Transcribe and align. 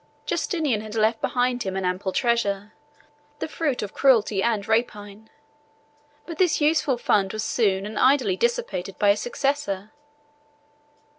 Justinian 0.25 0.81
had 0.81 0.95
left 0.95 1.21
behind 1.21 1.61
him 1.61 1.75
an 1.75 1.85
ample 1.85 2.11
treasure, 2.11 2.73
the 3.37 3.47
fruit 3.47 3.83
of 3.83 3.93
cruelty 3.93 4.41
and 4.41 4.67
rapine: 4.67 5.29
but 6.25 6.39
this 6.39 6.59
useful 6.59 6.97
fund 6.97 7.31
was 7.33 7.43
soon 7.43 7.85
and 7.85 7.99
idly 7.99 8.35
dissipated 8.35 8.97
by 8.97 9.11
his 9.11 9.21
successor. 9.21 9.91